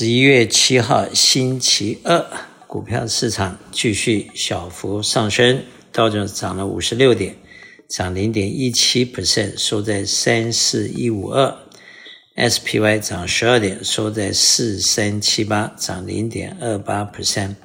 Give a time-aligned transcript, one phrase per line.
[0.00, 2.24] 十一月七号星期二，
[2.68, 7.34] 股票市场继续小幅上升，道琼涨了五十六点，
[7.88, 11.52] 涨零点一七 percent，收在三四一五二
[12.36, 17.56] ；SPY 涨十二点，收在四三七八，涨零点二八 percent。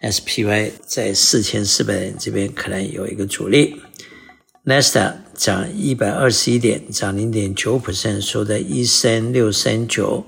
[0.00, 3.76] SPY 在四千四百点这边可能有一个阻力。
[4.64, 10.24] Nasdaq 涨一百二十一点，涨零点九 percent，收在一三六三九。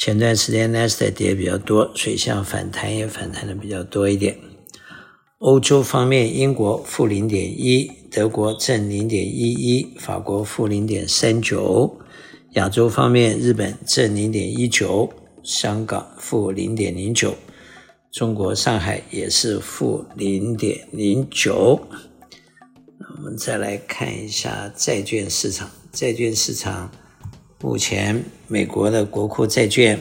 [0.00, 4.34] 前段时间 Nasdaq 跌比较多，所以像反弹也反弹的比较多一点。
[5.36, 12.00] 欧洲方面，英国负零点一，德国正零点一一，法国负零点三九。
[12.52, 17.34] 亚洲方面，日本正零点一九，香港负零点零九，
[18.10, 21.78] 中国上海也是负零点零九。
[23.18, 26.90] 我们再来看一下债券市场，债券市场。
[27.62, 29.98] 目前美国的国库债券，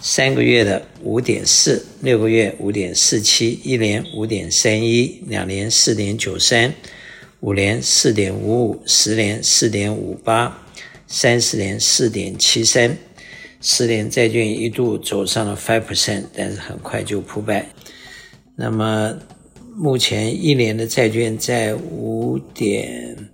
[0.00, 6.72] 三个月的五点四，六个月五点四七，一年五点三一，两年四点九三，
[7.40, 10.56] 五年四点五五，十年四点五八，
[11.08, 12.96] 三十年四点七三。
[13.60, 17.66] 十年债券一度走上了 five percent，但是很快就扑败。
[18.54, 19.18] 那么
[19.74, 23.30] 目前一年的债券在五点。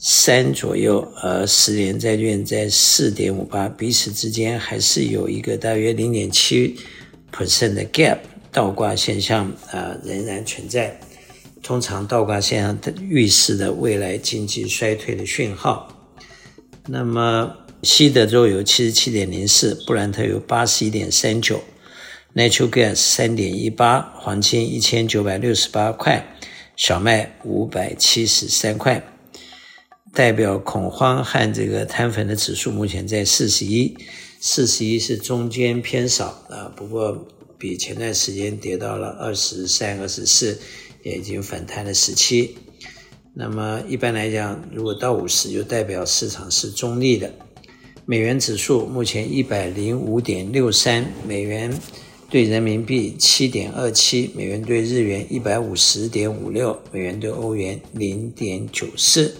[0.00, 6.76] 三左右，而十年债券在四点五八，彼此之间还是有一个大约零点七
[7.32, 8.18] percent 的 gap，
[8.52, 11.00] 倒挂现象啊、仍然存在。
[11.64, 15.92] 通常倒挂现象预示的未来经济衰退的讯号。
[16.86, 17.52] 那么
[17.82, 21.60] 西德州有七十七点零四，布兰特有八十一点三九
[22.36, 26.24] ，Natural Gas 三点一八，黄金一千九百六十八块，
[26.76, 29.02] 小麦五百七十三块。
[30.12, 33.96] 代表恐慌和这个摊粉的指数目前在四十一，
[34.40, 40.58] 四十一是中间偏少啊，不过比前段时间跌到了二十三、二十四，
[41.02, 42.56] 也已经反弹了十七。
[43.34, 47.32] 那么一般来讲，如果到五十，就代表市场是中立的。
[48.04, 51.72] 美元指数目前一百零五点六三，美元
[52.30, 59.34] 对人民币七点二七，美元对日元一百五十点五六，美元对欧元零点九四。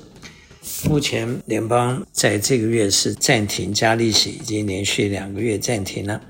[0.88, 6.22] 目前联邦在这个月是暂停加利息，已经连续两个月暂停了。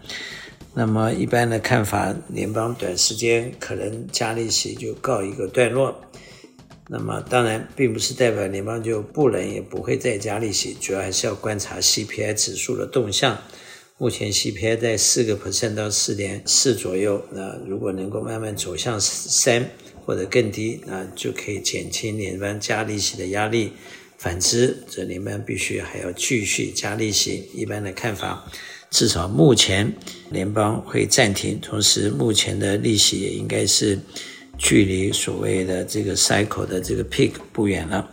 [0.75, 6.01] 那么一般的看法，联邦短时间可能加利息就告一个段落。
[6.89, 13.37] 那么当然，并不是代表联邦就不能也不会再加利息，主要还是要观察 CPI 指数的动向。
[13.99, 19.69] 目前 CPI 在四个 percent 到四点四左右，那如果能够慢慢走向三
[20.07, 23.73] 或者更低，那就可以减轻联邦加利息的压力。
[24.19, 27.49] 反之，这联邦必须还要继续加利息。
[27.55, 28.45] 一般的看法，
[28.91, 29.95] 至少目前
[30.31, 33.97] 联邦会暂停，同时目前的利息也应该是
[34.59, 38.11] 距离所谓的这个 cycle 的这个 peak 不远了。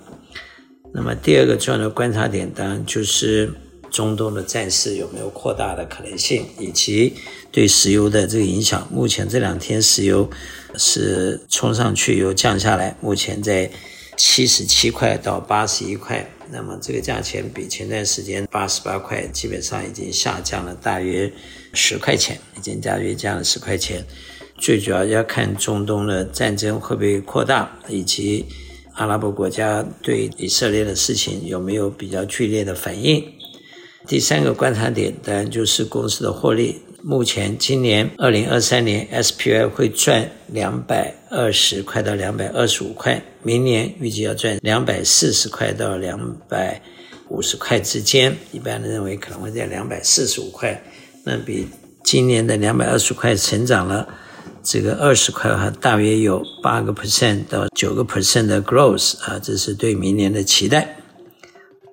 [0.93, 3.51] 那么第二个重要的观察点，当然就是
[3.89, 7.15] 中东的战事有没有扩大的可能性，以及
[7.51, 8.87] 对石油的这个影响。
[8.91, 10.29] 目前这两天石油
[10.77, 13.71] 是冲上去又降下来，目前在。
[14.17, 21.31] 七十七块到八十一块，那么这个价钱比前段时间八十八块基本上已经下降了大约
[21.73, 24.05] 十块钱，已经大约降了十块钱。
[24.57, 28.45] 最主要要看中东的战争会不会扩大，以及
[28.93, 33.33] 阿拉伯国家对以色列的事情有没有比较剧烈的反应。
[34.07, 36.81] 第三个观察点当然就是公司的获利。
[37.07, 46.81] 目前今年二零二三年 SPY 会赚两百二十块到两百二十五块，明年预计要赚两百四十块到两百
[47.29, 48.35] 五十块之间。
[48.51, 50.81] 一般人认为可能会在两百四十五块，
[51.23, 51.67] 那比
[52.03, 54.09] 今年的两百二十块成长了
[54.63, 60.97] 这个二十块的话，大约有八个 percent 到九个 percent 的 growth 啊，这是对明年的期待。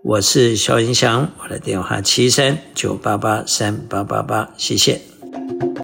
[0.05, 5.01] 我是萧云祥，我的电话七三九八八三八八八，谢谢。